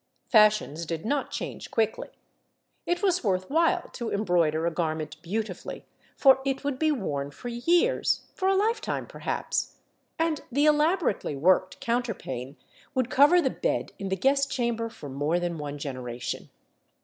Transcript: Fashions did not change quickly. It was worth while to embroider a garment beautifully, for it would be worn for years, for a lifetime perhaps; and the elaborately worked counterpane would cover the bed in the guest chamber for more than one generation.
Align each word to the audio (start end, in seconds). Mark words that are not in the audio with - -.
Fashions 0.31 0.87
did 0.87 1.05
not 1.05 1.29
change 1.29 1.69
quickly. 1.69 2.07
It 2.87 3.03
was 3.03 3.23
worth 3.23 3.47
while 3.51 3.87
to 3.93 4.09
embroider 4.11 4.65
a 4.65 4.71
garment 4.73 5.21
beautifully, 5.21 5.85
for 6.17 6.39
it 6.43 6.63
would 6.63 6.79
be 6.79 6.91
worn 6.91 7.29
for 7.29 7.49
years, 7.49 8.23
for 8.33 8.47
a 8.47 8.55
lifetime 8.55 9.05
perhaps; 9.05 9.75
and 10.17 10.41
the 10.51 10.65
elaborately 10.65 11.35
worked 11.35 11.79
counterpane 11.79 12.55
would 12.95 13.11
cover 13.11 13.39
the 13.43 13.51
bed 13.51 13.91
in 13.99 14.09
the 14.09 14.15
guest 14.17 14.49
chamber 14.51 14.89
for 14.89 15.07
more 15.07 15.39
than 15.39 15.59
one 15.59 15.77
generation. 15.77 16.49